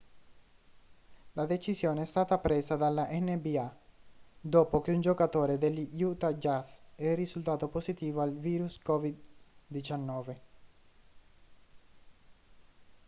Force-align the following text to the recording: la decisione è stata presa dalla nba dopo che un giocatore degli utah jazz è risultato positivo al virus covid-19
la 1.33 1.45
decisione 1.45 2.01
è 2.01 2.05
stata 2.05 2.39
presa 2.39 2.75
dalla 2.75 3.05
nba 3.11 3.71
dopo 4.41 4.81
che 4.81 4.89
un 4.91 4.99
giocatore 4.99 5.59
degli 5.59 6.01
utah 6.01 6.33
jazz 6.33 6.79
è 6.95 7.13
risultato 7.13 7.67
positivo 7.67 8.21
al 8.21 8.35
virus 8.35 8.79
covid-19 8.83 10.35